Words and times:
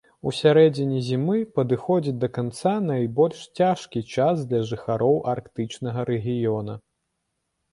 У 0.29 0.31
сярэдзіне 0.35 1.01
зімы 1.09 1.37
падыходзіць 1.59 2.13
да 2.23 2.29
канца 2.39 2.73
найбольш 2.87 3.43
цяжкі 3.59 4.03
час 4.15 4.35
для 4.55 4.63
жыхароў 4.73 5.23
арктычнага 5.35 6.09
рэгіёна. 6.13 6.73